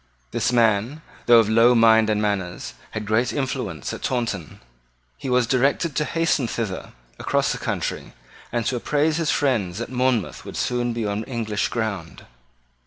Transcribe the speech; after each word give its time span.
This 0.31 0.51
man, 0.51 1.03
though 1.27 1.37
of 1.37 1.47
low 1.47 1.75
mind 1.75 2.09
and 2.09 2.19
manners, 2.19 2.73
had 2.89 3.05
great 3.05 3.31
influence 3.31 3.93
at 3.93 4.01
Taunton. 4.01 4.59
He 5.15 5.29
was 5.29 5.45
directed 5.45 5.95
to 5.95 6.05
hasten 6.05 6.47
thither 6.47 6.93
across 7.19 7.51
the 7.51 7.59
country, 7.59 8.13
and 8.51 8.65
to 8.65 8.75
apprise 8.77 9.17
his 9.17 9.29
friends 9.29 9.77
that 9.77 9.91
Monmouth 9.91 10.43
would 10.43 10.57
soon 10.57 10.91
be 10.91 11.05
on 11.05 11.23
English 11.25 11.67
ground. 11.67 12.25